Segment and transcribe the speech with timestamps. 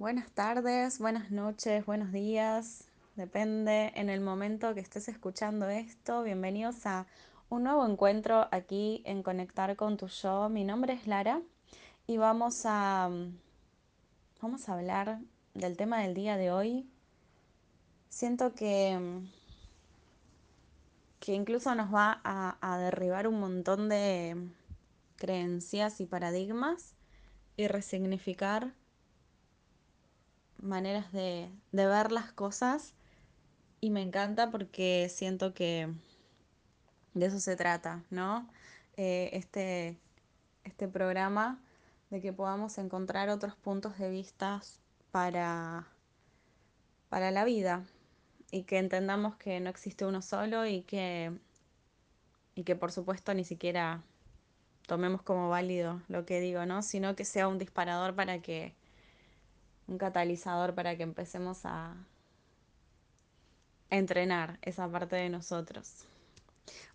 [0.00, 2.84] Buenas tardes, buenas noches, buenos días,
[3.16, 6.22] depende en el momento que estés escuchando esto.
[6.22, 7.06] Bienvenidos a
[7.50, 10.48] un nuevo encuentro aquí en Conectar con tu yo.
[10.48, 11.42] Mi nombre es Lara
[12.06, 13.10] y vamos a,
[14.40, 15.20] vamos a hablar
[15.52, 16.88] del tema del día de hoy.
[18.08, 19.20] Siento que,
[21.18, 24.48] que incluso nos va a, a derribar un montón de
[25.16, 26.94] creencias y paradigmas
[27.58, 28.72] y resignificar
[30.62, 32.94] maneras de, de ver las cosas
[33.80, 35.88] y me encanta porque siento que
[37.14, 38.48] de eso se trata, ¿no?
[38.96, 39.98] Eh, este,
[40.64, 41.58] este programa
[42.10, 44.60] de que podamos encontrar otros puntos de vista
[45.10, 45.86] para,
[47.08, 47.84] para la vida
[48.50, 51.32] y que entendamos que no existe uno solo y que,
[52.54, 54.02] y que por supuesto ni siquiera
[54.86, 56.82] tomemos como válido lo que digo, ¿no?
[56.82, 58.74] Sino que sea un disparador para que
[59.90, 61.96] un catalizador para que empecemos a
[63.90, 66.06] entrenar esa parte de nosotros.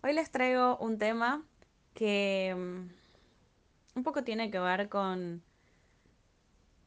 [0.02, 1.44] Hoy les traigo un tema
[1.92, 5.42] que mm, un poco tiene que ver con,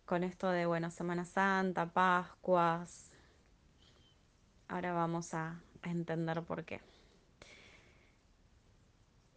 [0.05, 3.11] con esto de, bueno, Semana Santa, Pascuas.
[4.67, 6.81] Ahora vamos a, a entender por qué.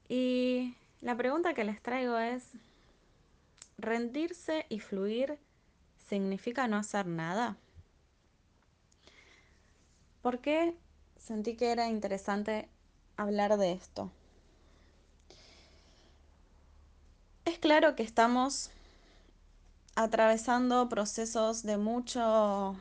[0.08, 2.50] Y la pregunta que les traigo es,
[3.76, 5.38] ¿rendirse y fluir
[6.12, 7.56] significa no hacer nada?
[10.20, 10.76] ¿Por qué
[11.16, 12.68] sentí que era interesante
[13.16, 14.10] hablar de esto?
[17.46, 18.70] Es claro que estamos
[19.94, 22.76] atravesando procesos de mucho,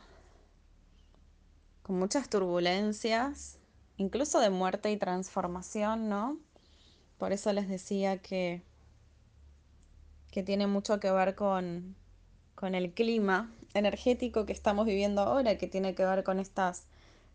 [1.84, 3.60] con muchas turbulencias,
[3.95, 6.38] incluso de muerte y transformación, ¿no?
[7.18, 8.62] Por eso les decía que,
[10.32, 11.95] que tiene mucho que ver con,
[12.62, 16.86] con el clima energético que estamos viviendo ahora, que tiene que ver con estas,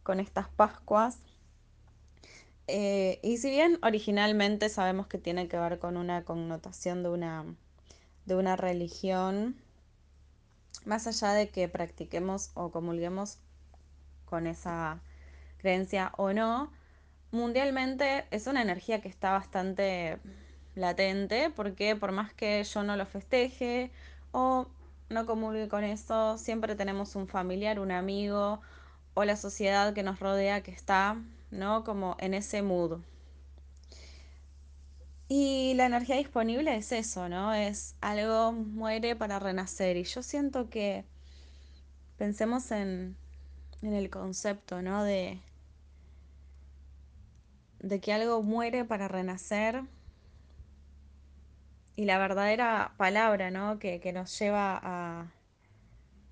[0.05, 1.19] con estas Pascuas.
[2.69, 7.45] Eh, y si bien originalmente sabemos que tiene que ver con una connotación de una,
[8.25, 9.57] de una religión,
[10.85, 13.39] más allá de que practiquemos o comulguemos
[14.27, 15.01] con esa
[15.59, 16.71] creencia o no,
[17.33, 20.19] mundialmente es una energía que está bastante
[20.77, 23.91] latente porque por más que yo no lo festeje
[24.31, 24.69] o
[25.09, 28.61] no comulgue con eso, siempre tenemos un familiar, un amigo
[29.15, 31.85] o la sociedad que nos rodea que está, ¿no?
[31.85, 33.01] Como en ese mood.
[35.29, 37.53] Y la energía disponible es eso, ¿no?
[37.55, 39.97] Es algo muere para renacer.
[39.97, 41.05] Y yo siento que
[42.17, 43.17] pensemos en,
[43.83, 45.03] en el concepto, ¿no?
[45.03, 45.41] De,
[47.81, 49.83] de que algo muere para renacer.
[51.97, 53.79] Y la verdadera palabra, ¿no?
[53.79, 55.33] Que, que nos lleva a,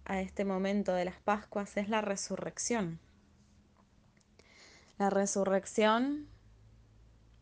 [0.05, 3.01] a este momento de las Pascuas es la resurrección.
[4.99, 6.29] La resurrección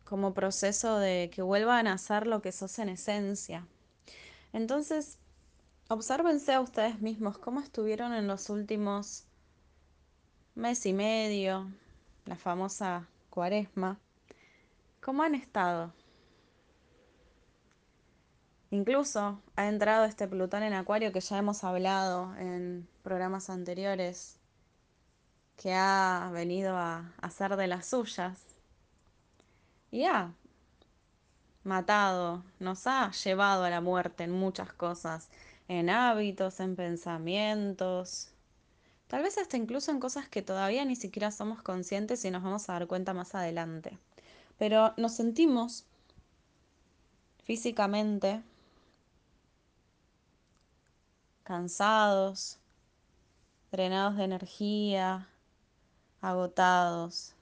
[0.05, 3.65] como proceso de que vuelva a nacer lo que sos en esencia.
[4.53, 5.17] Entonces,
[5.87, 9.25] obsérvense a ustedes mismos cómo estuvieron en los últimos
[10.55, 11.71] mes y medio,
[12.25, 13.99] la famosa cuaresma,
[15.01, 15.91] cómo han estado.
[18.73, 24.39] Incluso ha entrado este Plutón en Acuario que ya hemos hablado en programas anteriores,
[25.57, 28.39] que ha venido a hacer de las suyas
[29.91, 30.33] y ha
[31.63, 35.29] matado, nos ha llevado a la muerte en muchas cosas,
[35.67, 38.31] en hábitos, en pensamientos,
[39.05, 42.67] tal vez hasta incluso en cosas que todavía ni siquiera somos conscientes y nos vamos
[42.67, 43.99] a dar cuenta más adelante.
[44.57, 45.85] Pero nos sentimos
[47.43, 48.41] físicamente
[51.43, 52.59] cansados,
[53.71, 55.27] drenados de energía,
[56.21, 57.33] agotados.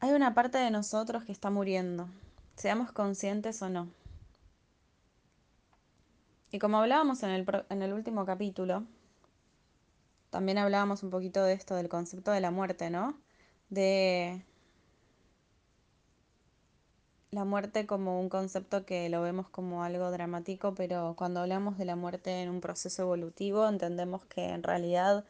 [0.00, 2.08] Hay una parte de nosotros que está muriendo,
[2.56, 3.88] seamos conscientes o no.
[6.50, 8.84] Y como hablábamos en el, en el último capítulo,
[10.30, 13.18] también hablábamos un poquito de esto, del concepto de la muerte, ¿no?
[13.68, 14.44] De
[17.30, 21.84] la muerte como un concepto que lo vemos como algo dramático, pero cuando hablamos de
[21.84, 25.24] la muerte en un proceso evolutivo, entendemos que en realidad,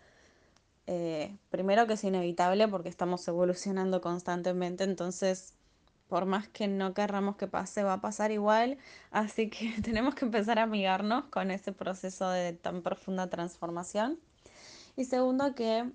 [0.87, 5.55] eh, primero que es inevitable porque estamos evolucionando constantemente, entonces
[6.09, 8.79] por más que no querramos que pase, va a pasar igual,
[9.11, 14.19] así que tenemos que empezar a amigarnos con ese proceso de tan profunda transformación.
[14.97, 15.91] Y segundo que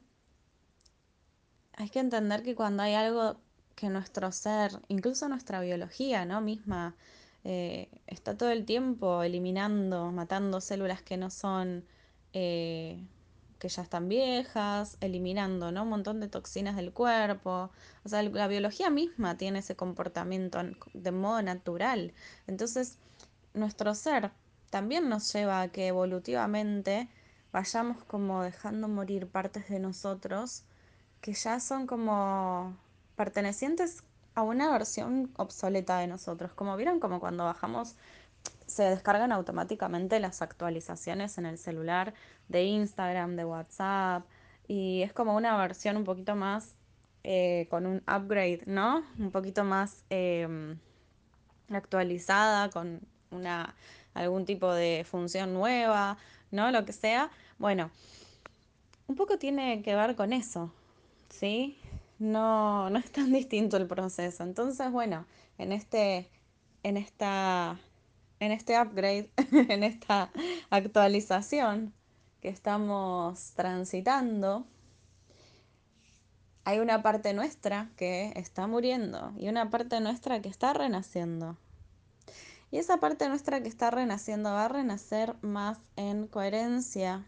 [1.75, 3.37] hay que entender que cuando hay algo
[3.75, 6.41] que nuestro ser, incluso nuestra biología, ¿no?
[6.41, 6.95] Misma,
[7.43, 11.85] eh, está todo el tiempo eliminando, matando células que no son,
[12.33, 13.03] eh,
[13.59, 15.83] que ya están viejas, eliminando ¿no?
[15.83, 17.71] un montón de toxinas del cuerpo.
[18.03, 20.59] O sea, la biología misma tiene ese comportamiento
[20.93, 22.13] de modo natural.
[22.47, 22.97] Entonces,
[23.53, 24.31] nuestro ser
[24.69, 27.09] también nos lleva a que evolutivamente
[27.51, 30.63] vayamos como dejando morir partes de nosotros
[31.21, 32.75] que ya son como
[33.23, 34.03] pertenecientes
[34.35, 36.51] a una versión obsoleta de nosotros.
[36.51, 37.95] Como vieron, como cuando bajamos,
[38.67, 42.13] se descargan automáticamente las actualizaciones en el celular
[42.49, 44.25] de Instagram, de WhatsApp,
[44.67, 46.75] y es como una versión un poquito más
[47.23, 49.05] eh, con un upgrade, ¿no?
[49.17, 50.75] Un poquito más eh,
[51.69, 52.99] actualizada, con
[53.31, 53.73] una,
[54.13, 56.17] algún tipo de función nueva,
[56.51, 56.71] ¿no?
[56.71, 57.31] Lo que sea.
[57.57, 57.89] Bueno,
[59.07, 60.73] un poco tiene que ver con eso,
[61.29, 61.79] ¿sí?
[62.19, 64.43] No, no es tan distinto el proceso.
[64.43, 65.25] Entonces, bueno,
[65.57, 66.29] en este,
[66.83, 67.79] en esta,
[68.39, 70.31] en este upgrade, en esta
[70.69, 71.93] actualización
[72.41, 74.65] que estamos transitando,
[76.65, 81.57] hay una parte nuestra que está muriendo y una parte nuestra que está renaciendo.
[82.71, 87.25] Y esa parte nuestra que está renaciendo va a renacer más en coherencia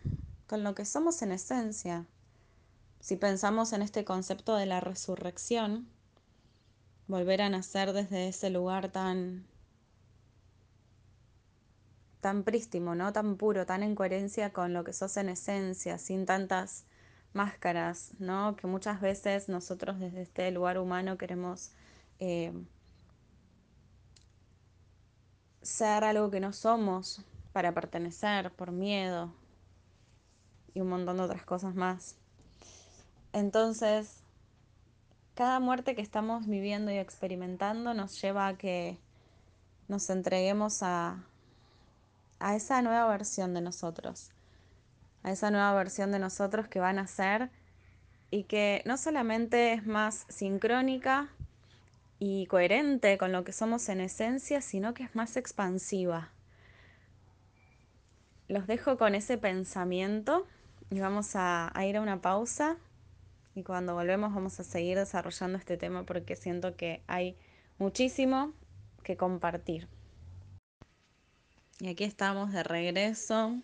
[0.48, 2.06] con lo que somos en esencia.
[3.06, 5.88] Si pensamos en este concepto de la resurrección,
[7.08, 9.46] volver a nacer desde ese lugar tan
[12.20, 13.14] tan prístimo, ¿no?
[13.14, 16.86] Tan puro, tan en coherencia con lo que sos en esencia, sin tantas
[17.34, 18.56] máscaras, ¿no?
[18.56, 21.74] Que muchas veces nosotros desde este lugar humano queremos
[22.18, 22.54] eh,
[25.62, 27.22] ser algo que no somos
[27.54, 29.32] para pertenecer por miedo
[30.74, 32.18] y un montón de otras cosas más.
[33.36, 34.22] Entonces,
[35.34, 38.98] cada muerte que estamos viviendo y experimentando nos lleva a que
[39.90, 41.22] nos entreguemos a,
[42.40, 44.32] a esa nueva versión de nosotros,
[45.22, 47.50] a esa nueva versión de nosotros que van a ser
[48.32, 51.28] y que no solamente es más sincrónica
[52.20, 56.30] y coherente con lo que somos en esencia, sino que es más expansiva.
[58.48, 60.48] Los dejo con ese pensamiento
[60.90, 62.78] y vamos a, a ir a una pausa
[63.56, 67.38] y cuando volvemos vamos a seguir desarrollando este tema porque siento que hay
[67.80, 68.52] muchísimo
[69.02, 69.88] que compartir.
[71.80, 73.58] Y aquí estamos de regreso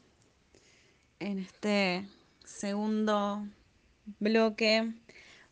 [1.19, 2.07] en este
[2.45, 3.45] segundo
[4.19, 4.93] bloque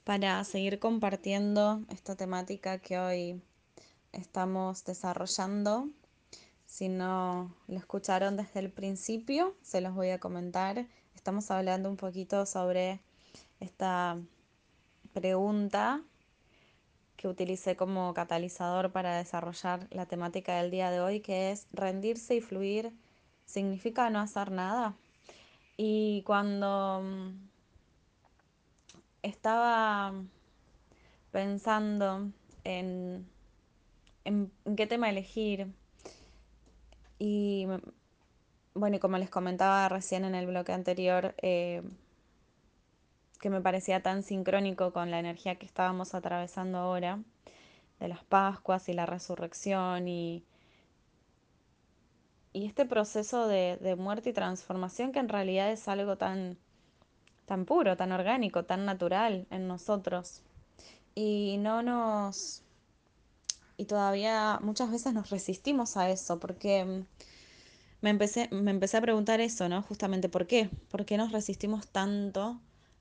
[0.05, 3.41] para seguir compartiendo esta temática que hoy
[4.13, 5.89] estamos desarrollando.
[6.65, 10.87] Si no lo escucharon desde el principio, se los voy a comentar.
[11.13, 13.01] Estamos hablando un poquito sobre
[13.59, 14.17] esta
[15.13, 16.01] pregunta
[17.17, 22.35] que utilicé como catalizador para desarrollar la temática del día de hoy, que es rendirse
[22.35, 22.93] y fluir
[23.45, 24.95] significa no hacer nada.
[25.75, 27.03] Y cuando
[29.21, 30.13] estaba
[31.31, 32.31] pensando
[32.63, 33.27] en,
[34.23, 35.73] en, qué tema elegir.
[37.17, 37.67] Y
[38.73, 41.81] bueno, y como les comentaba recién en el bloque anterior, eh,
[43.39, 47.19] que me parecía tan sincrónico con la energía que estábamos atravesando ahora,
[47.99, 50.43] de las Pascuas y la resurrección y,
[52.53, 56.57] y este proceso de, de muerte y transformación que en realidad es algo tan
[57.49, 60.43] tan puro, tan orgánico, tan natural en nosotros.
[61.15, 62.61] Y no nos...
[63.75, 67.05] Y todavía muchas veces nos resistimos a eso, porque
[68.01, 69.81] me empecé, me empecé a preguntar eso, ¿no?
[69.81, 70.69] Justamente, ¿por qué?
[70.91, 72.59] ¿Por qué nos resistimos tanto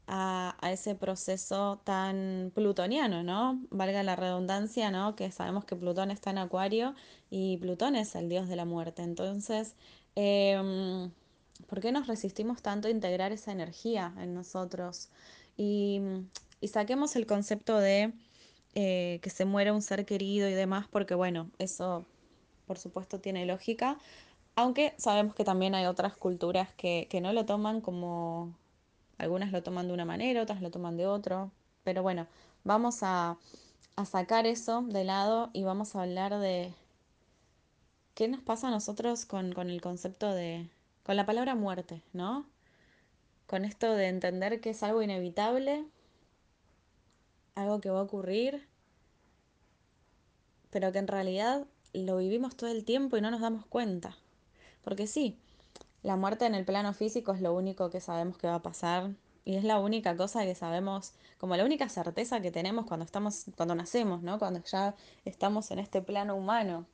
[0.08, 3.60] a, ese proceso tan plutoniano, ¿no?
[3.70, 5.14] Valga la redundancia, ¿no?
[5.16, 6.94] Que sabemos que Plutón está en Acuario
[7.30, 9.02] y Plutón es el dios de la muerte.
[9.02, 9.74] Entonces,
[10.16, 11.10] eh,
[11.66, 15.08] ¿Por qué nos resistimos tanto a integrar esa energía en nosotros?
[15.56, 16.00] Y,
[16.66, 18.12] saquemos el concepto de
[18.74, 22.04] eh, que se muera un ser querido y demás, porque bueno, eso
[22.66, 23.98] por supuesto tiene lógica,
[24.56, 28.54] aunque sabemos que también hay otras culturas que no lo toman como,
[29.18, 31.50] algunas lo toman de una manera, otras lo toman de otro,
[31.84, 32.26] pero bueno,
[32.64, 33.36] vamos a,
[34.06, 36.72] sacar eso de lado y vamos a hablar de
[38.14, 40.68] qué nos pasa a nosotros con, con el concepto de,
[41.02, 42.46] con la palabra muerte, ¿no?
[43.48, 45.84] Con esto de entender que es algo inevitable,
[47.56, 48.68] algo que va a ocurrir,
[50.70, 54.16] pero que en realidad lo vivimos todo el tiempo y no nos damos cuenta.
[54.82, 55.36] Porque sí,
[56.08, 59.10] la muerte en el plano físico es lo único que sabemos que va a pasar
[59.44, 63.44] y es la única cosa que sabemos, como la única certeza que tenemos cuando estamos
[63.58, 64.38] cuando nacemos, ¿no?
[64.38, 64.94] Cuando ya
[65.26, 66.86] estamos en este plano humano.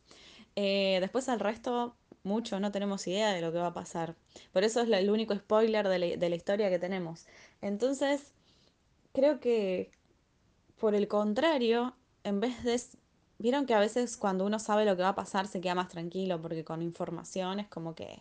[0.56, 1.94] Eh, después al resto,
[2.24, 4.16] mucho, no tenemos idea de lo que va a pasar.
[4.52, 7.26] Por eso es el único spoiler de la, de la historia que tenemos.
[7.62, 8.32] Entonces,
[9.12, 9.92] creo que
[10.80, 11.94] por el contrario,
[12.24, 12.80] en vez de...
[13.38, 15.88] Vieron que a veces cuando uno sabe lo que va a pasar se queda más
[15.88, 18.20] tranquilo porque con información es como que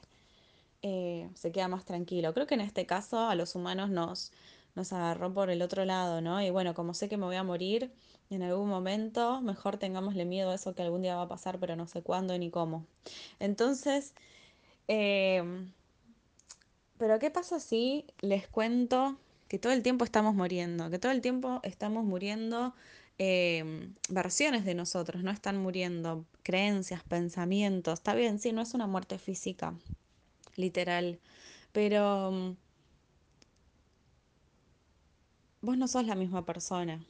[0.84, 2.34] eh, se queda más tranquilo.
[2.34, 4.32] Creo que en este caso a los humanos nos,
[4.76, 6.42] nos agarró por el otro lado, ¿no?
[6.42, 7.92] Y bueno, como sé que me voy a morir
[8.30, 11.76] en algún momento, mejor tengámosle miedo a eso que algún día va a pasar, pero
[11.76, 12.86] no sé cuándo ni cómo.
[13.40, 14.14] Entonces,
[14.88, 15.72] em,
[16.98, 20.90] pero ¿qué pasa si les cuento que todo el tiempo estamos muriendo?
[20.90, 22.74] Que todo el tiempo estamos muriendo
[23.18, 28.00] em, versiones de nosotros, no están muriendo creencias, pensamientos.
[28.00, 29.76] Está bien, sí, no es una muerte física,
[30.56, 31.20] literal,
[31.72, 32.56] pero mm,
[35.62, 37.04] vos no sos la misma persona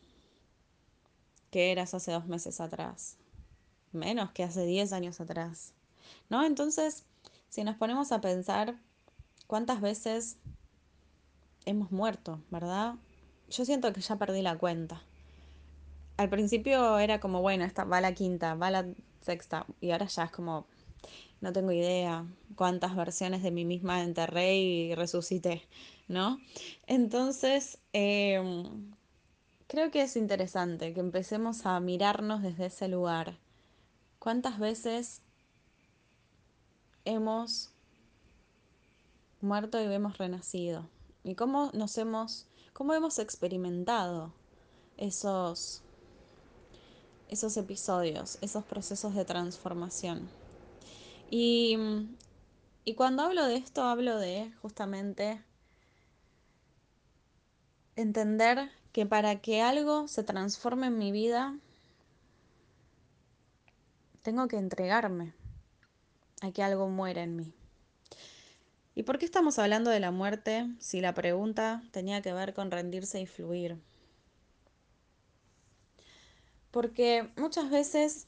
[1.51, 3.17] que eras hace dos meses atrás,
[3.91, 5.73] menos que hace diez años atrás,
[6.29, 6.43] ¿no?
[6.45, 7.05] Entonces,
[7.49, 8.79] si nos ponemos a pensar
[9.47, 10.37] cuántas veces
[11.65, 12.95] hemos muerto, ¿verdad?
[13.49, 15.03] Yo siento que ya perdí la cuenta.
[16.17, 18.87] Al principio era como, bueno, esta va la quinta, va la
[19.21, 20.67] sexta, y ahora ya es como,
[21.43, 25.67] no tengo idea cuántas versiones de mí misma enterré y resucité,
[26.07, 26.39] ¿no?
[26.87, 28.93] Entonces, em,
[29.67, 33.37] creo que es interesante que empecemos a mirarnos desde ese lugar.
[34.19, 35.21] ¿Cuántas veces
[37.03, 37.73] hemos
[39.41, 40.87] muerto y hemos renacido?
[41.25, 44.31] ¿Y cómo nos hemos, cómo hemos experimentado
[44.95, 45.83] esos
[47.27, 50.29] esos episodios, esos procesos de transformación.
[51.35, 51.79] Y,
[52.85, 55.41] y cuando hablo de esto, hablo de justamente
[57.95, 61.57] entender que para que algo se transforme en mi vida,
[64.21, 65.33] tengo que entregarme
[66.41, 67.51] a que algo muera en mí.
[68.93, 72.69] ¿Y por qué estamos hablando de la muerte si la pregunta tenía que ver con
[72.69, 73.81] rendirse y fluir?
[76.69, 78.27] Porque muchas veces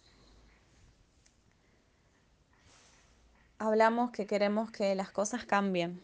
[3.65, 6.01] hablamos que queremos que las cosas cambien,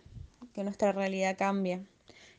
[0.53, 1.85] que nuestra realidad cambie,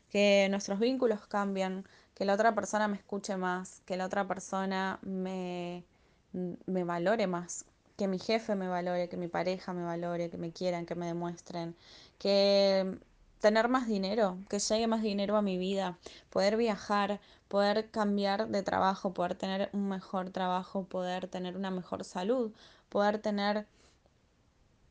[0.09, 4.99] que nuestros vínculos cambian, que la otra persona me escuche más, que la otra persona
[5.01, 5.83] me,
[6.31, 7.65] me valore más,
[7.97, 11.07] que mi jefe me valore, que mi pareja me valore, que me quieran, que me
[11.07, 11.75] demuestren,
[12.19, 12.97] que
[13.39, 15.97] tener más dinero, que llegue más dinero a mi vida,
[16.29, 22.03] poder viajar, poder cambiar de trabajo, poder tener un mejor trabajo, poder tener una mejor
[22.05, 22.53] salud,
[22.89, 23.67] poder tener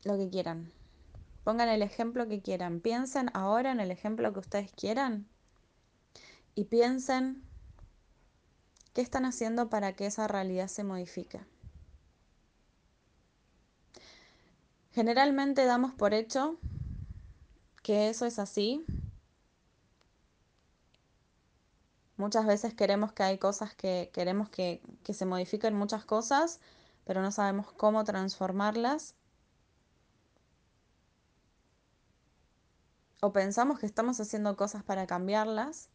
[0.03, 0.71] lo que quieran.
[1.43, 2.79] Pongan el ejemplo que quieran.
[2.79, 5.27] Piensen ahora en el ejemplo que ustedes quieran
[6.55, 7.43] y piensen
[8.93, 11.41] qué están haciendo para que esa realidad se modifique.
[14.91, 16.57] Generalmente damos por hecho
[17.81, 18.85] que eso es así.
[22.15, 26.61] Muchas veces queremos que hay cosas que queremos que, que se modifiquen muchas cosas,
[27.05, 29.15] pero no sabemos cómo transformarlas
[33.23, 35.87] o pensamos que estamos haciendo cosas para cambiarlas,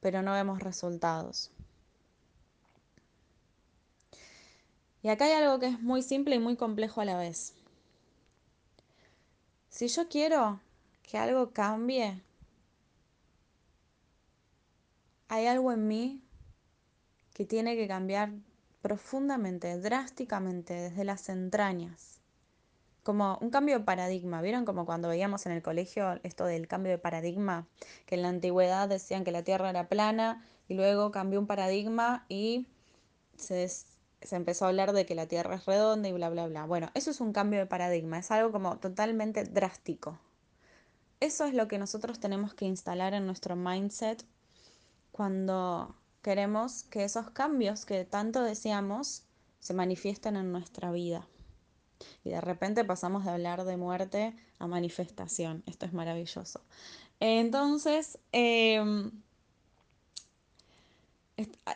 [0.00, 1.50] pero no vemos resultados.
[5.00, 7.54] Y acá hay algo que es muy simple y muy complejo a la vez.
[9.70, 10.60] Si yo quiero
[11.04, 12.22] que algo cambie,
[15.28, 16.22] hay algo en mí
[17.32, 18.30] que tiene que cambiar
[18.82, 22.13] profundamente, drásticamente, desde las entrañas
[23.04, 24.42] como un cambio de paradigma.
[24.42, 27.68] ¿Vieron como cuando veíamos en el colegio esto del cambio de paradigma?
[28.06, 32.24] Que en la antigüedad decían que la Tierra era plana y luego cambió un paradigma
[32.28, 32.66] y
[33.36, 36.64] se, se empezó a hablar de que la Tierra es redonda y bla, bla, bla.
[36.64, 40.18] Bueno, eso es un cambio de paradigma, es algo como totalmente drástico.
[41.20, 44.24] Eso es lo que nosotros tenemos que instalar en nuestro mindset
[45.12, 49.24] cuando queremos que esos cambios que tanto deseamos
[49.60, 51.28] se manifiesten en nuestra vida.
[52.24, 55.62] Y de repente pasamos de hablar de muerte a manifestación.
[55.66, 56.60] Esto es maravilloso.
[57.20, 59.10] Entonces, em,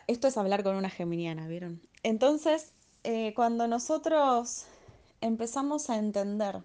[0.07, 1.81] esto es hablar con una geminiana, ¿vieron?
[2.03, 2.71] Entonces,
[3.03, 4.65] eh, cuando nosotros
[5.21, 6.61] empezamos a entender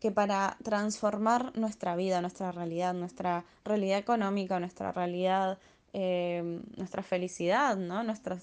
[0.00, 5.58] que para transformar nuestra vida, nuestra realidad, nuestra realidad económica, nuestra realidad,
[5.92, 8.02] em, nuestra felicidad, ¿no?
[8.02, 8.36] Nuestro,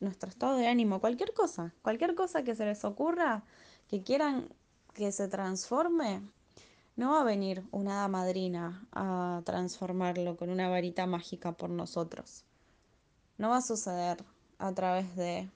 [0.00, 3.44] nuestro estado de ánimo, cualquier cosa, cualquier cosa que se les ocurra,
[3.88, 4.48] que quieran
[4.94, 6.22] que se transforme,
[6.96, 12.44] no va a venir una hada madrina a transformarlo con una varita mágica por nosotros.
[13.36, 14.24] No va a suceder
[14.58, 15.50] a través de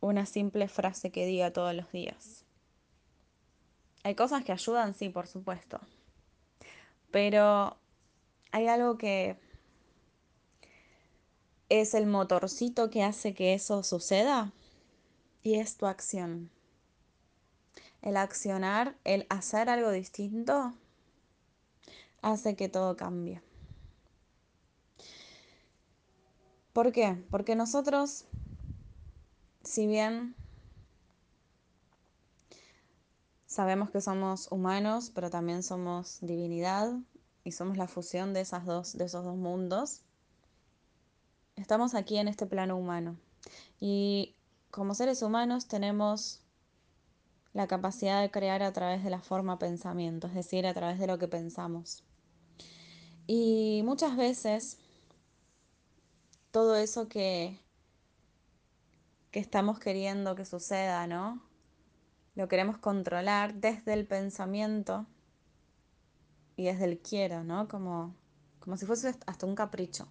[0.00, 2.44] una simple frase que diga todos los días.
[4.02, 5.80] Hay cosas que ayudan, sí, por supuesto.
[7.10, 7.76] Pero
[8.50, 9.36] hay algo que
[11.68, 14.52] es el motorcito que hace que eso suceda
[15.42, 16.50] y es tu acción.
[18.02, 20.74] El accionar, el hacer algo distinto,
[22.22, 23.42] hace que todo cambie.
[26.72, 27.24] ¿Por qué?
[27.30, 28.24] Porque nosotros,
[29.64, 30.36] si bien
[33.46, 36.92] sabemos que somos humanos, pero también somos divinidad
[37.42, 40.02] y somos la fusión de, esas dos, de esos dos mundos,
[41.56, 43.16] estamos aquí en este plano humano.
[43.80, 44.36] Y
[44.70, 46.42] como seres humanos tenemos
[47.52, 51.06] la capacidad de crear a través de la forma pensamiento, es decir, a través de
[51.06, 52.04] lo que pensamos.
[53.26, 54.78] Y muchas veces
[56.50, 57.58] todo eso que,
[59.30, 61.42] que estamos queriendo que suceda, ¿no?
[62.34, 65.06] Lo queremos controlar desde el pensamiento
[66.56, 67.68] y desde el quiero, ¿no?
[67.68, 68.14] Como,
[68.60, 70.08] como si fuese hasta un capricho.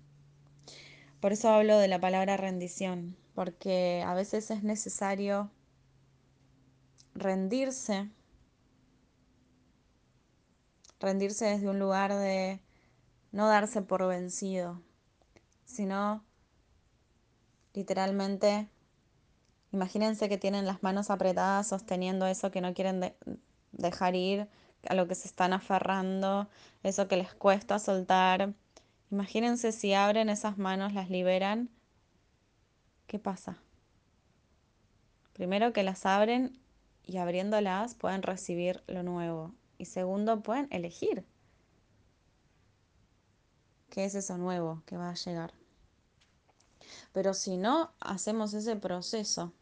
[1.19, 5.49] Por eso hablo de la palabra rendición, porque a veces es necesario
[7.17, 8.09] rendirse,
[10.99, 12.59] rendirse desde un lugar de
[13.31, 14.81] no darse por vencido,
[15.65, 16.23] sino
[17.73, 18.67] literalmente,
[19.71, 23.13] imagínense que tienen las manos apretadas sosteniendo eso que no quieren
[23.71, 24.47] dejar ir,
[24.87, 26.47] a lo que se están aferrando,
[26.83, 28.53] eso que les cuesta soltar.
[29.11, 31.69] Imagínense si abren esas manos, las liberan,
[33.07, 33.57] ¿qué pasa?
[35.33, 36.57] Primero que las abren
[37.07, 39.55] y abriéndolas pueden recibir lo nuevo.
[39.77, 41.25] Y segundo, pueden elegir
[43.89, 45.53] qué es eso nuevo que va a llegar.
[47.13, 49.53] Pero si no hacemos ese proceso,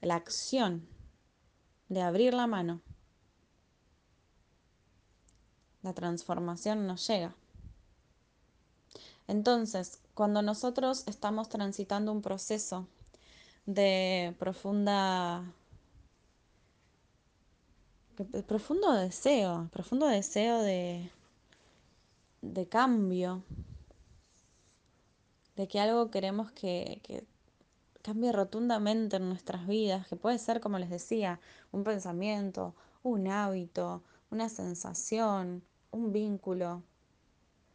[0.00, 0.86] la acción
[1.88, 2.82] de abrir la mano,
[5.82, 7.34] la transformación no llega.
[9.28, 12.88] Entonces, cuando nosotros estamos transitando un proceso
[13.66, 15.54] de profunda
[18.24, 21.10] profundo deseo, profundo deseo de,
[22.42, 23.42] de cambio,
[25.56, 27.24] de que algo queremos que, que
[28.02, 31.40] cambie rotundamente en nuestras vidas, que puede ser, como les decía,
[31.72, 36.82] un pensamiento, un hábito, una sensación, un vínculo.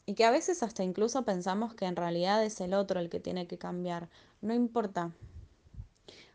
[0.05, 3.19] Y que a veces hasta incluso pensamos que en realidad es el otro el que
[3.19, 4.10] tiene que cambiar.
[4.41, 5.12] No importa.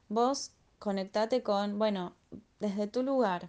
[0.08, 2.14] Vos conectate con, bueno,
[2.58, 3.48] desde tu lugar,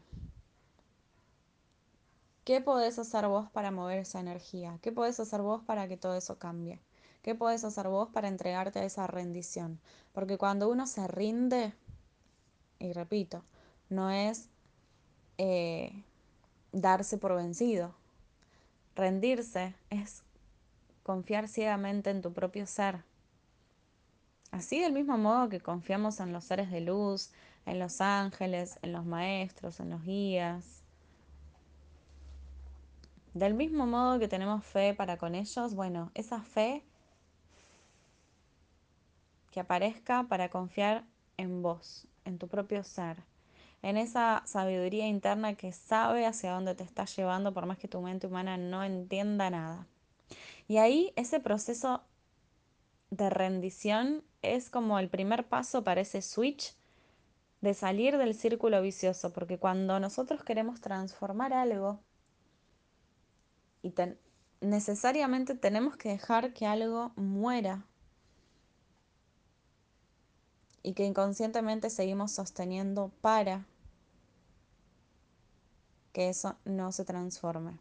[2.43, 4.79] ¿Qué podés hacer vos para mover esa energía?
[4.81, 6.79] ¿Qué podés hacer vos para que todo eso cambie?
[7.21, 9.79] ¿Qué podés hacer vos para entregarte a esa rendición?
[10.11, 11.73] Porque cuando uno se rinde,
[12.79, 13.43] y repito,
[13.89, 14.49] no es
[15.37, 16.03] eh,
[16.71, 17.93] darse por vencido.
[18.95, 20.23] Rendirse es
[21.03, 23.03] confiar ciegamente en tu propio ser.
[24.49, 27.29] Así del mismo modo que confiamos en los seres de luz,
[27.67, 30.80] en los ángeles, en los maestros, en los guías,
[33.33, 36.83] del mismo modo que tenemos fe para con ellos, bueno, esa fe
[39.51, 41.05] que aparezca para confiar
[41.37, 43.17] en vos, en tu propio ser,
[43.81, 48.01] en esa sabiduría interna que sabe hacia dónde te está llevando por más que tu
[48.01, 49.87] mente humana no entienda nada.
[50.67, 52.01] Y ahí ese proceso
[53.09, 56.75] de rendición es como el primer paso para ese switch
[57.59, 61.99] de salir del círculo vicioso, porque cuando nosotros queremos transformar algo,
[63.81, 63.93] y
[64.61, 67.85] necesariamente tenemos que dejar que algo muera
[70.83, 73.65] y que inconscientemente seguimos sosteniendo para
[76.13, 77.79] que eso no se transforme.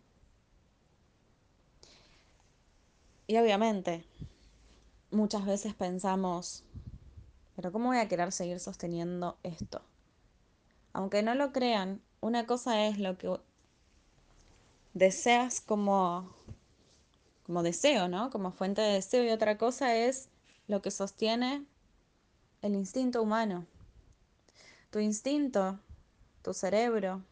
[3.27, 4.05] Y obviamente,
[5.11, 6.65] muchas veces pensamos,
[7.57, 9.83] pero ¿cómo voy a querer seguir sosteniendo esto?
[10.93, 13.39] Aunque no lo crean, una cosa es lo que
[14.95, 16.33] deseas como,
[17.45, 18.31] como deseo, ¿no?
[18.31, 20.29] Como fuente de deseo y otra cosa es
[20.67, 21.65] lo que sostiene
[22.63, 23.67] el instinto humano.
[24.91, 25.79] Tu instinto,
[26.43, 27.23] tu cerebro,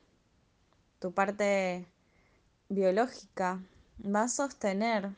[0.99, 1.87] tu parte
[2.68, 3.61] biológica
[4.05, 5.11] va a sostener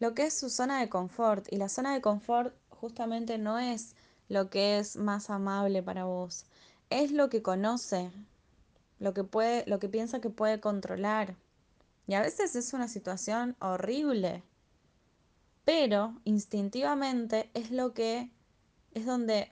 [0.00, 3.94] lo que es su zona de confort y la zona de confort justamente no es
[4.28, 6.46] lo que es más amable para vos,
[6.90, 8.10] es lo que conoce,
[8.98, 11.36] lo que puede, lo que piensa que puede controlar.
[12.06, 14.42] Y a veces es una situación horrible,
[15.64, 18.30] pero instintivamente es lo que
[18.92, 19.50] es donde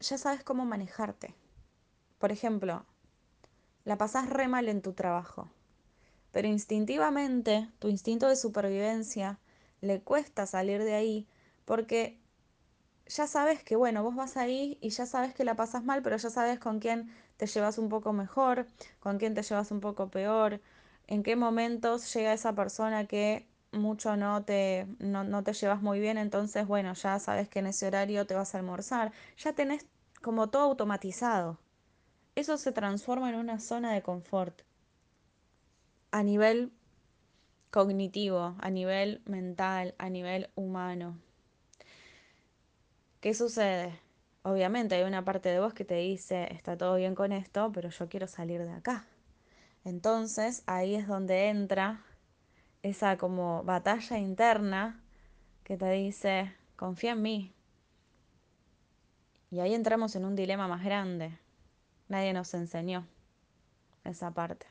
[0.00, 1.34] ya sabes cómo manejarte.
[2.18, 2.84] Por ejemplo,
[3.84, 5.48] la pasás re mal en tu trabajo,
[6.32, 9.38] pero instintivamente tu instinto de supervivencia
[9.80, 11.26] le cuesta salir de ahí
[11.66, 12.18] porque
[13.06, 16.16] ya sabes que, bueno, vos vas ahí y ya sabes que la pasas mal, pero
[16.16, 18.66] ya sabes con quién te llevas un poco mejor,
[19.00, 20.60] con quién te llevas un poco peor,
[21.06, 26.00] en qué momentos llega esa persona que mucho no te, no, no te llevas muy
[26.00, 29.86] bien, entonces, bueno, ya sabes que en ese horario te vas a almorzar, ya tenés
[30.22, 31.58] como todo automatizado.
[32.36, 34.62] Eso se transforma en una zona de confort
[36.10, 36.72] a nivel
[37.70, 41.18] cognitivo, a nivel mental, a nivel humano.
[43.24, 43.98] ¿Qué sucede?
[44.42, 47.88] Obviamente hay una parte de vos que te dice, está todo bien con esto, pero
[47.88, 49.06] yo quiero salir de acá.
[49.82, 52.04] Entonces ahí es donde entra
[52.82, 55.02] esa como batalla interna
[55.62, 57.54] que te dice, confía en mí.
[59.50, 61.38] Y ahí entramos en un dilema más grande.
[62.08, 63.06] Nadie nos enseñó
[64.04, 64.66] esa parte.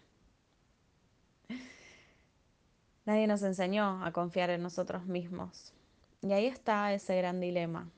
[3.06, 5.74] Nadie nos enseñó a confiar en nosotros mismos.
[6.22, 7.90] Y ahí está ese gran dilema.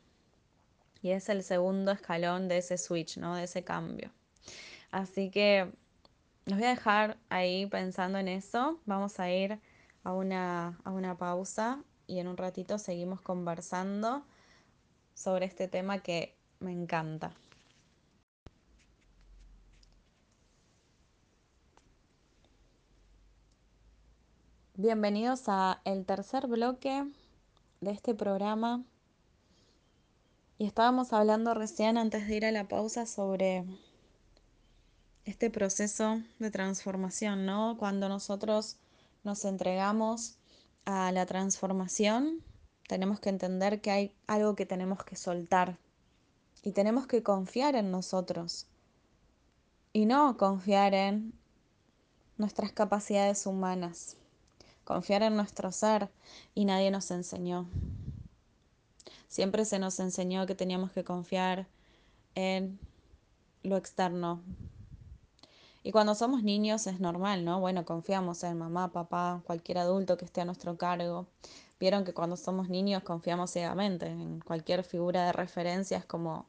[1.06, 3.36] Y es el segundo escalón de ese switch, ¿no?
[3.36, 4.10] De ese cambio.
[4.90, 5.72] Así que
[6.46, 8.80] los voy a dejar ahí pensando en eso.
[8.88, 9.60] Vamos a ir
[10.04, 14.26] a una, a una pausa y en un ratito seguimos conversando
[15.14, 17.32] sobre este tema que me encanta.
[24.74, 27.06] Bienvenidos a el tercer bloque
[27.82, 28.84] de este programa
[30.58, 33.66] y estábamos hablando recién antes de ir a la pausa sobre
[35.26, 37.76] este proceso de transformación, ¿no?
[37.78, 38.78] Cuando nosotros
[39.24, 40.38] nos entregamos
[40.86, 42.42] a la transformación,
[42.88, 45.78] tenemos que entender que hay algo que tenemos que soltar
[46.62, 48.68] y tenemos que confiar en nosotros
[49.92, 51.34] y no confiar en
[52.38, 54.16] nuestras capacidades humanas,
[54.84, 56.10] confiar en nuestro ser
[56.54, 57.68] y nadie nos enseñó.
[59.28, 61.68] Siempre se nos enseñó que teníamos que confiar
[62.36, 62.80] en
[63.64, 64.42] lo externo.
[65.84, 67.60] Y cuando somos niños es normal, ¿no?
[67.60, 71.28] Bueno, confiamos en mamá, papá, cualquier adulto que esté a nuestro cargo.
[71.80, 76.48] Vieron que cuando somos niños confiamos ciegamente en cualquier figura de referencia, es como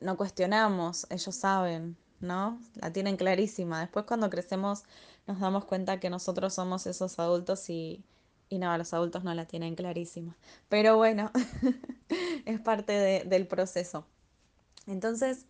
[0.00, 2.58] no cuestionamos, ellos saben, ¿no?
[2.74, 3.80] La tienen clarísima.
[3.80, 4.82] Después cuando crecemos
[5.26, 8.02] nos damos cuenta que nosotros somos esos adultos y,
[8.52, 10.36] y no, los adultos no la tienen clarísima.
[10.68, 11.30] Pero bueno,
[12.44, 14.04] es parte de, del proceso.
[14.86, 15.46] Entonces,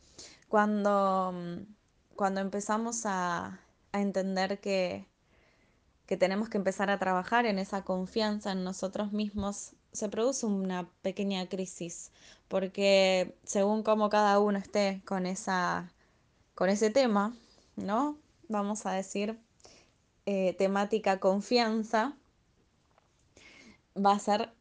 [0.49, 1.35] cuando,
[2.15, 3.59] cuando empezamos a,
[3.91, 5.09] a entender que,
[6.07, 10.88] que tenemos que empezar a trabajar en esa confianza en nosotros mismos, se produce una
[11.03, 12.12] pequeña crisis,
[12.47, 15.93] porque según cómo cada uno esté con, esa,
[16.55, 17.35] con ese tema,
[17.75, 18.17] ¿no?
[18.49, 19.41] Vamos a decir,
[20.25, 22.17] eh, temática confianza,
[23.96, 24.52] va a ser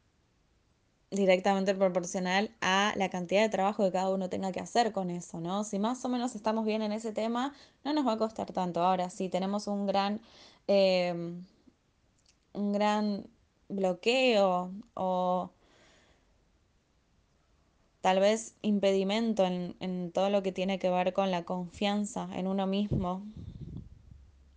[1.12, 5.42] directamente proporcional a la cantidad de trabajo que cada uno tenga que hacer con eso,
[5.42, 5.66] ¿no?
[5.66, 8.82] Si más o menos estamos bien en ese tema, no nos va a costar tanto.
[8.82, 10.22] Ahora, si tenemos un gran,
[10.68, 11.14] eh,
[12.54, 13.28] un gran
[13.68, 15.52] bloqueo o
[18.00, 22.48] tal vez impedimento en, en todo lo que tiene que ver con la confianza en
[22.48, 23.24] uno mismo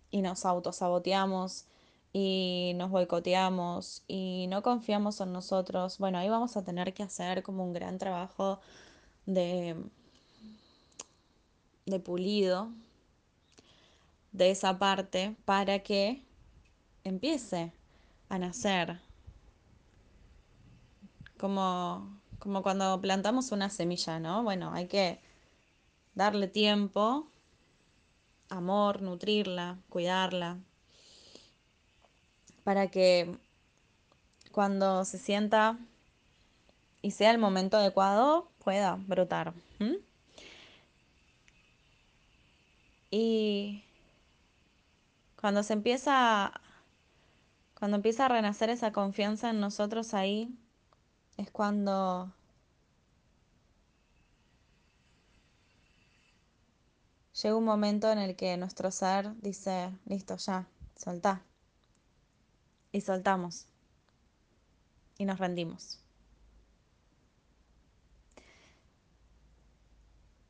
[0.09, 1.67] y nos autosaboteamos
[2.17, 7.43] y nos boicoteamos y no confiamos en nosotros, bueno, ahí vamos a tener que hacer
[7.43, 8.61] como un gran trabajo
[9.25, 9.75] de,
[11.85, 12.69] de pulido
[14.31, 16.23] de esa parte para que
[17.03, 17.73] empiece
[18.29, 19.01] a nacer.
[21.37, 24.41] Como, como cuando plantamos una semilla, ¿no?
[24.41, 25.19] Bueno, hay que
[26.13, 27.27] darle tiempo,
[28.47, 30.59] amor, nutrirla, cuidarla,
[32.65, 33.37] para que
[34.51, 35.77] cuando se sienta
[37.03, 39.53] y sea el momento adecuado pueda brotar.
[43.11, 43.83] Y
[45.39, 46.59] cuando se empieza,
[47.77, 50.49] cuando empieza a renacer esa confianza en nosotros ahí,
[51.37, 52.33] es cuando
[57.43, 61.43] llega un momento en el que nuestro ser dice, listo, ya, soltá.
[62.95, 63.67] Y soltamos.
[65.17, 65.99] Y nos rendimos.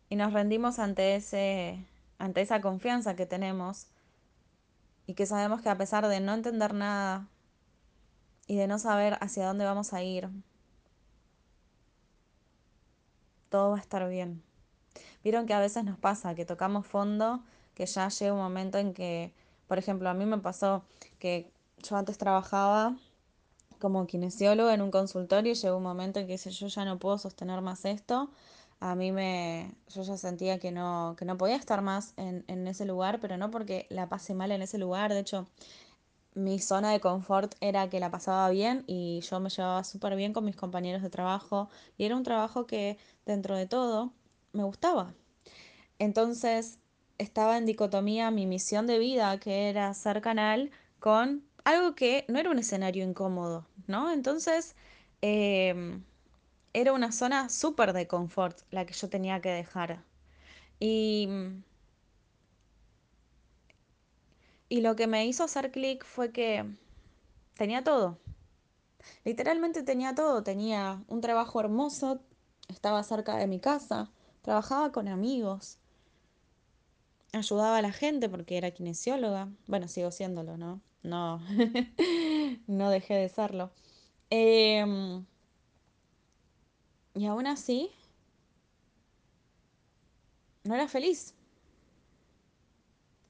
[0.10, 1.84] Y nos rendimos ante ese,
[2.20, 3.88] ante esa confianza que tenemos
[5.08, 7.28] y que sabemos que a pesar de no entender nada
[8.46, 10.30] y de no saber hacia dónde vamos a ir,
[13.50, 14.44] todo va a estar bien.
[15.24, 18.94] Vieron que a veces nos pasa que tocamos fondo, que ya llega un momento en
[18.94, 19.34] que,
[19.66, 20.86] por ejemplo, a mí me pasó
[21.18, 22.96] que yo antes trabajaba
[23.80, 27.00] como kinesiólogo en un consultorio y llegó un momento en que dice, yo ya no
[27.00, 28.30] puedo sostener más esto.
[28.80, 32.68] A mí me, yo ya sentía que no, que no podía estar más en, en
[32.68, 35.14] ese lugar, pero no porque la pasé mal en ese lugar.
[35.14, 35.48] De hecho,
[36.36, 40.34] mi zona de confort era que la pasaba bien y yo me llevaba súper bien
[40.34, 44.12] con mis compañeros de trabajo y era un trabajo que dentro de todo
[44.52, 45.14] me gustaba.
[46.00, 46.78] Entonces
[47.18, 52.40] estaba en dicotomía mi misión de vida, que era ser canal, con algo que no
[52.40, 54.12] era un escenario incómodo, ¿no?
[54.12, 54.76] Entonces
[55.22, 56.04] em,
[56.74, 60.04] era una zona súper de confort la que yo tenía que dejar.
[60.80, 61.30] Y,
[64.70, 66.66] y lo que me hizo hacer clic fue que
[67.56, 68.20] tenía todo.
[69.26, 70.44] Literalmente tenía todo.
[70.44, 72.22] Tenía un trabajo hermoso,
[72.70, 75.80] estaba cerca de mi casa, trabajaba con amigos,
[77.34, 79.50] ayudaba a la gente porque era kinesióloga.
[79.68, 80.82] Bueno, sigo siéndolo, ¿no?
[81.06, 81.40] No,
[82.68, 83.70] no dejé de serlo.
[84.32, 85.24] Em,
[87.14, 87.92] y aún así,
[90.64, 91.36] no era feliz.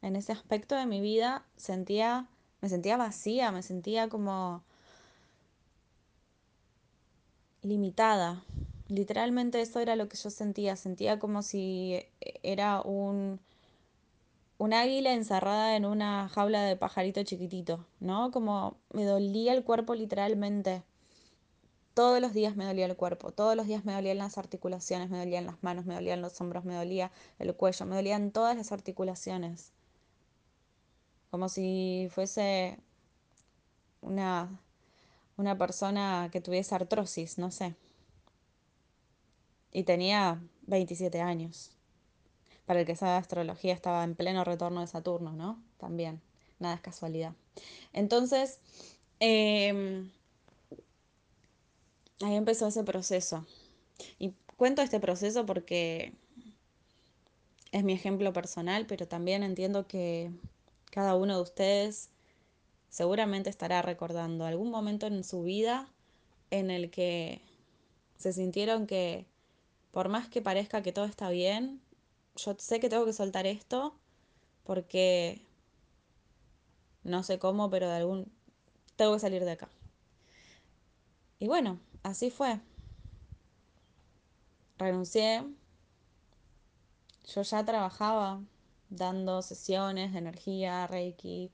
[0.02, 2.28] En ese aspecto de mi vida sentía,
[2.62, 4.64] me sentía vacía, me sentía como
[7.62, 8.42] limitada.
[8.88, 10.78] Literalmente eso era lo que yo sentía.
[10.78, 12.06] Sentía como si
[12.42, 13.42] era un,
[14.58, 18.32] un águila encerrada en una jaula de pajarito chiquitito, ¿no?
[18.32, 20.84] Como me dolía el cuerpo literalmente.
[21.94, 25.18] Todos los días me dolía el cuerpo, todos los días me dolían las articulaciones, me
[25.18, 28.72] dolían las manos, me dolían los hombros, me dolía el cuello, me dolían todas las
[28.72, 29.72] articulaciones.
[31.32, 32.80] Como si fuese
[34.02, 34.60] una,
[35.38, 37.76] una persona que tuviese artrosis, no sé.
[39.72, 41.75] Y tenía 27 años.
[42.66, 45.62] Para el que sabe astrología estaba en pleno retorno de Saturno, ¿no?
[45.78, 46.22] También,
[46.60, 47.34] nada es casualidad.
[47.94, 48.60] Entonces,
[49.20, 50.04] eh,
[52.22, 53.46] ahí empezó ese proceso.
[54.20, 56.14] Y cuento este proceso porque
[57.72, 60.32] es mi ejemplo personal, pero también entiendo que
[60.92, 62.10] cada uno de ustedes
[62.90, 65.90] seguramente estará recordando algún momento en su vida
[66.52, 67.42] en el que
[68.18, 69.26] se sintieron que
[69.92, 71.82] por más que parezca que todo está bien,
[72.36, 73.96] yo sé que tengo que soltar esto
[74.64, 75.42] porque
[77.04, 78.32] no sé cómo, pero de algún
[78.96, 79.70] tengo que salir de acá.
[81.40, 82.60] Y bueno, así fue.
[84.78, 85.44] Renuncié.
[87.34, 88.42] Yo ya trabajaba
[88.90, 91.52] dando sesiones de energía, reiki,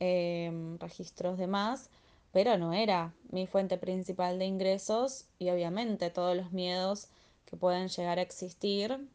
[0.00, 1.90] eh, registros demás,
[2.32, 7.08] pero no era mi fuente principal de ingresos y obviamente todos los miedos
[7.44, 9.08] que pueden llegar a existir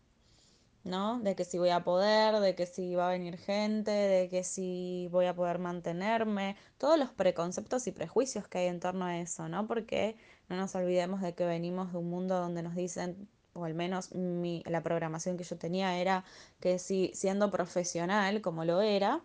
[0.87, 1.19] ¿no?
[1.19, 4.43] De que si voy a poder, de que si va a venir gente, de que
[4.43, 9.19] si voy a poder mantenerme, todos los preconceptos y prejuicios que hay en torno a
[9.19, 9.67] eso, ¿no?
[9.67, 10.15] Porque
[10.49, 14.13] no nos olvidemos de que venimos de un mundo donde nos dicen, o al menos
[14.15, 16.23] mi, la programación que yo tenía era
[16.59, 19.23] que si siendo profesional, como lo era,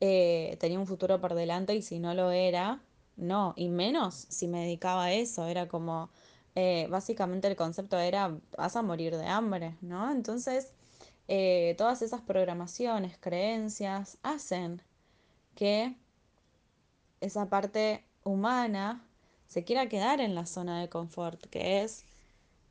[0.00, 2.82] eh, tenía un futuro por delante y si no lo era,
[3.16, 6.10] no, y menos si me dedicaba a eso, era como,
[6.54, 10.10] eh, básicamente el concepto era, vas a morir de hambre, ¿no?
[10.12, 10.72] Entonces,
[11.28, 14.82] eh, todas esas programaciones, creencias, hacen
[15.54, 15.96] que
[17.20, 19.02] esa parte humana
[19.46, 22.04] se quiera quedar en la zona de confort, que es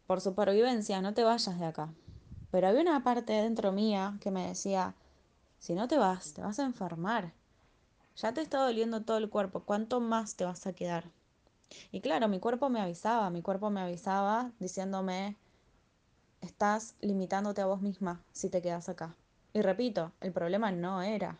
[0.05, 1.93] por supervivencia, no te vayas de acá.
[2.51, 4.93] Pero había una parte dentro mía que me decía,
[5.59, 7.33] si no te vas, te vas a enfermar.
[8.17, 11.05] Ya te está doliendo todo el cuerpo, ¿cuánto más te vas a quedar?
[11.91, 15.35] Y claro, mi cuerpo me avisaba, mi cuerpo me avisaba diciéndome,
[16.43, 19.15] estás limitándote a vos misma si te quedas acá.
[19.53, 21.39] Y repito, el problema no era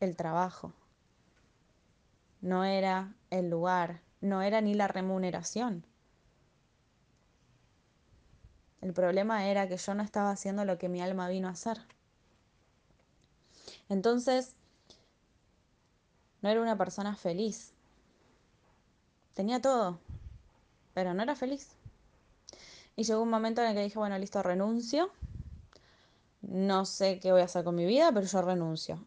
[0.00, 0.72] el trabajo,
[2.40, 5.84] no era el lugar, no era ni la remuneración.
[8.80, 11.78] El problema era que yo no estaba haciendo lo que mi alma vino a hacer.
[13.90, 14.54] Entonces,
[16.40, 17.74] no era una persona feliz.
[19.34, 19.98] Tenía todo,
[20.94, 21.76] pero no era feliz.
[23.00, 25.10] Y llegó un momento en el que dije, bueno, listo, renuncio.
[26.42, 29.02] No sé qué voy a hacer con mi vida, pero yo renuncio.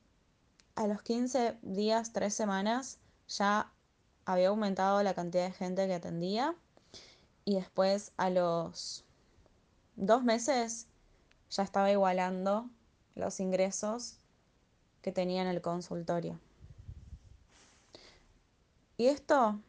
[0.74, 3.72] A los 15 días, 3 semanas, ya
[4.26, 6.56] había aumentado la cantidad de gente que atendía.
[7.46, 9.06] Y después a los
[9.96, 10.88] dos meses
[11.52, 12.72] ya estaba igualando
[13.14, 14.18] los ingresos
[15.04, 16.40] que tenía en el consultorio.
[18.98, 19.60] Y esto,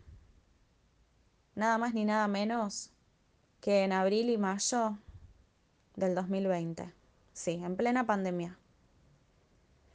[1.54, 2.93] nada más ni nada menos
[3.64, 4.98] que en abril y mayo
[5.96, 6.92] del 2020.
[7.32, 8.58] Sí, en plena pandemia.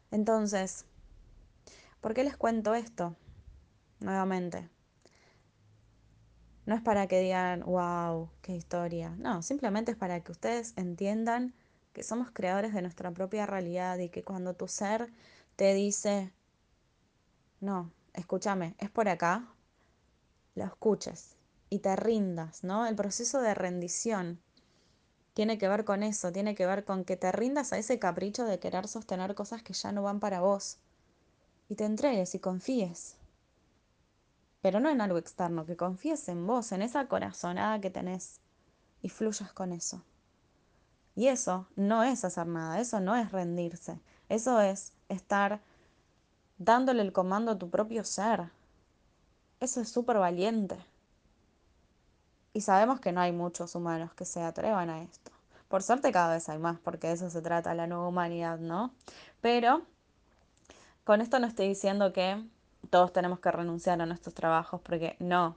[0.09, 0.85] Entonces,
[2.01, 3.15] ¿por qué les cuento esto?
[3.99, 4.67] Nuevamente.
[6.65, 9.11] No es para que digan, wow, qué historia.
[9.19, 11.53] No, simplemente es para que ustedes entiendan
[11.93, 15.13] que somos creadores de nuestra propia realidad y que cuando tu ser
[15.55, 16.33] te dice,
[17.61, 19.47] no, escúchame, es por acá,
[20.55, 21.38] lo escuches
[21.69, 22.87] y te rindas, ¿no?
[22.87, 24.41] El proceso de rendición
[25.33, 28.45] tiene que ver con eso, tiene que ver con que te rindas a ese capricho
[28.45, 30.79] de querer sostener cosas que ya no van para vos
[31.69, 33.15] y te entregues y confíes.
[34.61, 38.41] Pero no en algo externo, que confíes en vos, en esa corazonada que tenés
[39.01, 40.03] y fluyas con eso.
[41.15, 45.61] Y eso no es hacer nada, eso no es rendirse, eso es estar
[46.57, 48.51] dándole el comando a tu propio ser.
[49.59, 50.77] Eso es súper valiente.
[52.59, 55.31] Y sabemos que no hay muchos humanos que se atrevan a esto.
[55.69, 58.91] Por suerte cada vez hay más, porque de eso se trata la nueva humanidad, ¿no?
[59.39, 59.83] Pero
[61.05, 62.43] con esto no estoy diciendo que
[62.89, 65.55] todos tenemos que renunciar a nuestros trabajos, porque no.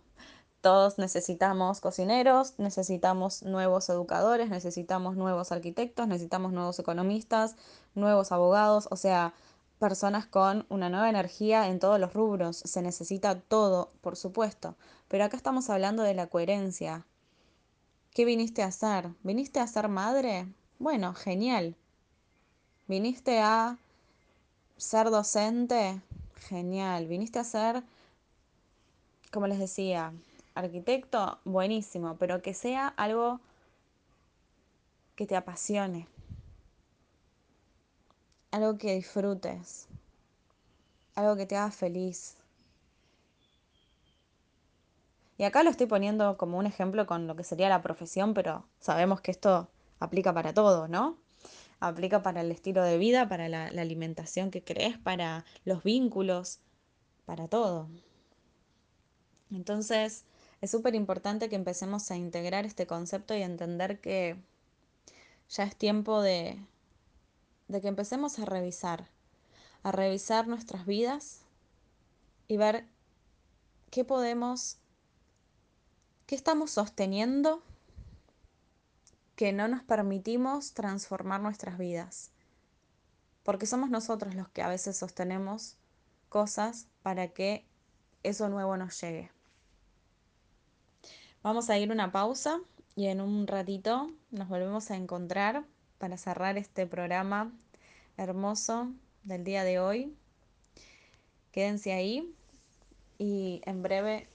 [0.60, 7.56] Todos necesitamos cocineros, necesitamos nuevos educadores, necesitamos nuevos arquitectos, necesitamos nuevos economistas,
[7.96, 9.34] nuevos abogados, o sea,
[9.80, 12.58] personas con una nueva energía en todos los rubros.
[12.58, 14.76] Se necesita todo, por supuesto.
[15.12, 17.05] Pero acá estamos hablando de la coherencia.
[18.14, 19.11] ¿Qué viniste a hacer?
[19.22, 20.48] ¿Viniste a ser madre?
[20.79, 21.77] Bueno, genial.
[22.88, 23.77] ¿Viniste a
[24.79, 26.01] ser docente?
[26.48, 27.09] Genial.
[27.09, 27.83] ¿Viniste a ser,
[29.31, 30.14] como les decía,
[30.55, 31.38] arquitecto?
[31.44, 33.38] Buenísimo, pero que sea algo
[35.14, 36.09] que te apasione.
[38.51, 39.88] Algo que disfrutes.
[41.14, 42.38] Algo que te haga feliz.
[45.42, 48.64] Y acá lo estoy poniendo como un ejemplo con lo que sería la profesión, pero
[48.78, 51.18] sabemos que esto aplica para todo, ¿no?
[51.81, 56.61] Aplica para el estilo de vida, para la, alimentación que crees, para los vínculos,
[57.24, 57.88] para todo.
[59.50, 60.26] Entonces,
[60.61, 64.37] es súper importante que empecemos a integrar este concepto y entender que
[65.48, 66.57] ya es tiempo de,
[67.66, 69.09] de que empecemos a revisar,
[69.83, 71.40] a revisar nuestras vidas
[72.46, 72.87] y ver
[73.90, 74.78] qué podemos
[76.32, 77.62] ¿Qué estamos sosteniendo
[79.36, 82.30] que no nos permitimos transformar nuestras vidas?
[83.42, 85.76] Porque somos nosotros los que a veces sostenemos
[86.30, 87.66] cosas para que
[88.22, 89.30] eso nuevo nos llegue.
[91.42, 92.62] Vamos a ir una pausa
[92.96, 95.66] y en un ratito nos volvemos a encontrar
[95.98, 97.52] para cerrar este programa
[98.16, 98.90] hermoso
[99.22, 100.16] del día de hoy.
[101.50, 102.34] Quédense ahí
[103.18, 104.31] y en breve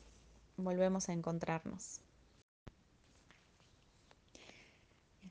[0.58, 2.02] volvemos a encontrarnos.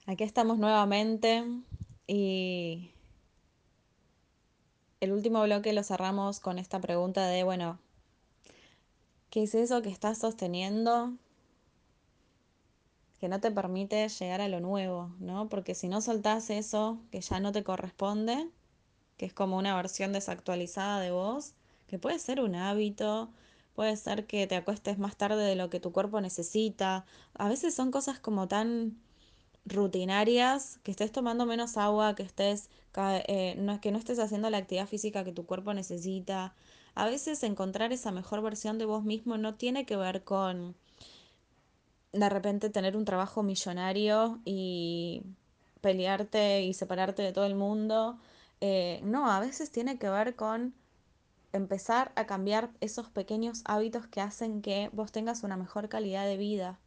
[0.06, 1.44] Aquí estamos nuevamente
[2.06, 2.92] y
[5.00, 7.78] el último bloque lo cerramos con esta pregunta de, bueno,
[9.30, 11.12] ¿qué es eso que estás sosteniendo
[13.18, 15.48] que no te permite llegar a lo nuevo, ¿no?
[15.48, 18.48] Porque si no soltás eso que ya no te corresponde,
[19.16, 21.54] que es como una versión desactualizada de vos,
[21.86, 23.30] que puede ser un hábito,
[23.76, 27.04] Puede ser que te acuestes más tarde de lo que tu cuerpo necesita.
[27.34, 28.96] A veces son cosas como tan
[29.66, 34.58] rutinarias, que estés tomando menos agua, que estés eh, no, que no estés haciendo la
[34.58, 36.54] actividad física que tu cuerpo necesita.
[36.94, 40.74] A veces encontrar esa mejor versión de vos mismo no tiene que ver con
[42.12, 45.22] de repente tener un trabajo millonario y
[45.82, 48.18] pelearte y separarte de todo el mundo.
[48.62, 50.74] Eh, no, a veces tiene que ver con
[51.56, 56.36] empezar a cambiar esos pequeños hábitos que hacen que vos tengas una mejor calidad de
[56.36, 56.78] vida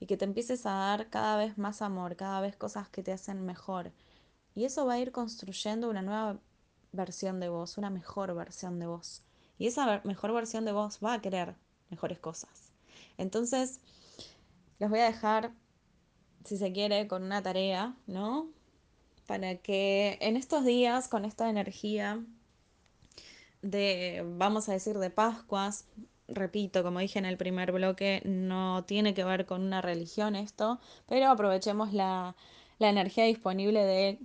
[0.00, 3.12] y que te empieces a dar cada vez más amor, cada vez cosas que te
[3.12, 3.92] hacen mejor.
[4.54, 6.38] Y eso va a ir construyendo una nueva
[6.92, 9.22] versión de vos, una mejor versión de vos.
[9.58, 11.54] Y esa mejor versión de vos va a querer
[11.90, 12.72] mejores cosas.
[13.18, 13.80] Entonces,
[14.78, 15.52] les voy a dejar,
[16.44, 18.48] si se quiere, con una tarea, ¿no?
[19.26, 22.24] Para que en estos días, con esta energía
[23.70, 25.86] de, vamos a decir, de Pascuas,
[26.28, 30.80] repito, como dije en el primer bloque, no tiene que ver con una religión esto,
[31.06, 32.36] pero aprovechemos la,
[32.78, 34.18] la energía disponible de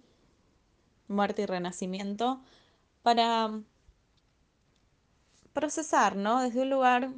[1.08, 2.42] muerte y renacimiento
[3.04, 3.52] para
[5.54, 6.42] procesar, ¿no?
[6.42, 7.10] Desde un lugar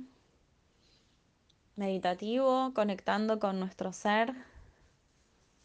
[1.75, 4.33] meditativo, conectando con nuestro ser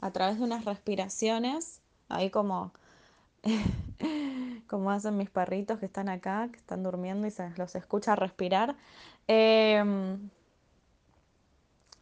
[0.00, 2.72] a través de unas respiraciones, ahí como
[4.68, 8.76] como hacen mis perritos que están acá, que están durmiendo y se los escucha respirar.
[9.26, 10.30] Em,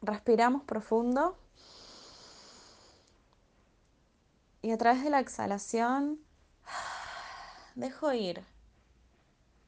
[0.03, 1.37] respiramos profundo.
[4.62, 6.19] Y a través de la exhalación,
[7.75, 8.45] dejo ir.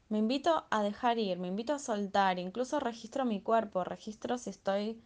[0.09, 4.49] Me invito a dejar ir, me invito a soltar, incluso registro mi cuerpo, registro si
[4.49, 5.01] estoy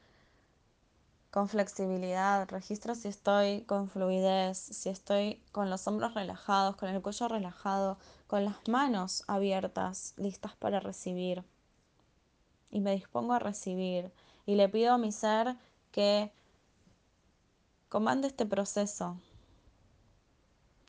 [1.34, 7.02] con flexibilidad, registro si estoy con fluidez, si estoy con los hombros relajados, con el
[7.02, 11.44] cuello relajado, con las manos abiertas, listas para recibir.
[12.70, 14.12] Y me dispongo a recibir.
[14.46, 15.56] Y le pido a mi ser
[15.92, 16.32] que
[17.90, 19.18] comande este proceso.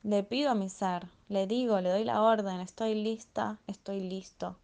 [0.03, 4.59] Le pido a mi ser, le digo, le doy la orden, estoy lista, estoy listo.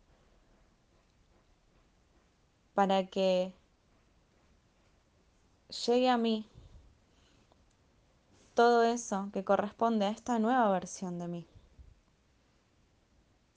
[2.75, 3.55] Para que
[5.71, 6.47] llegue a mí
[8.55, 11.47] todo eso que corresponde a esta nueva versión de mí.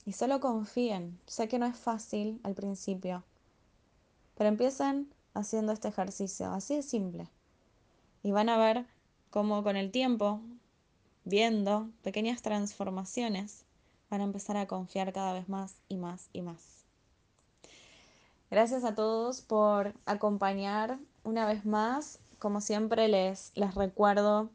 [0.05, 1.19] Y solo confíen.
[1.25, 3.23] Sé que no es fácil al principio,
[4.35, 7.27] pero empiecen haciendo este ejercicio, así de simple.
[8.21, 8.85] Y van a ver
[9.29, 10.41] cómo con el tiempo,
[11.25, 13.65] viendo pequeñas transformaciones,
[14.09, 16.85] van a empezar a confiar cada vez más y más y más.
[18.51, 22.19] Gracias a todos por acompañar una vez más.
[22.39, 24.49] Como siempre les, les recuerdo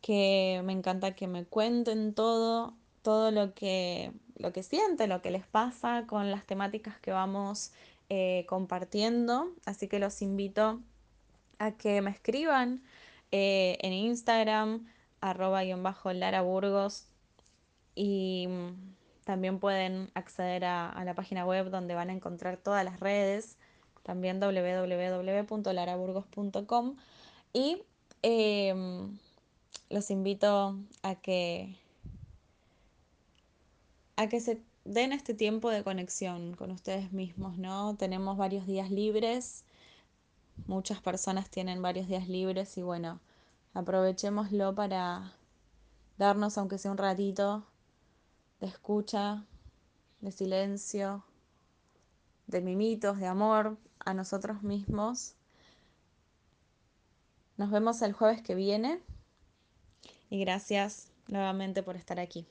[0.00, 5.30] que me encanta que me cuenten todo, todo lo que, lo que sienten, lo que
[5.30, 7.72] les pasa con las temáticas que vamos
[8.08, 9.52] eh, compartiendo.
[9.66, 10.80] Así que los invito
[11.58, 12.82] a que me escriban
[13.32, 14.86] eh, en Instagram,
[15.20, 17.06] arroba y bajo Lara Burgos.
[17.94, 23.00] Y mm, también pueden acceder a la página web donde van a encontrar todas las
[23.00, 23.57] redes,
[24.08, 26.96] también www.laraburgos.com.
[27.52, 27.82] Y
[28.22, 28.74] eh,
[29.90, 31.76] los invito a que,
[34.16, 37.96] a que se den este tiempo de conexión con ustedes mismos, ¿no?
[37.96, 39.66] Tenemos varios días libres,
[40.66, 43.20] muchas personas tienen varios días libres y bueno,
[43.74, 45.34] aprovechémoslo para
[46.16, 47.66] darnos, aunque sea un ratito,
[48.60, 49.44] de escucha,
[50.22, 51.24] de silencio,
[52.46, 53.76] de mimitos, de amor
[54.08, 55.34] a nosotros mismos.
[57.58, 59.02] Nos vemos el jueves que viene
[60.30, 62.46] y gracias nuevamente por estar aquí.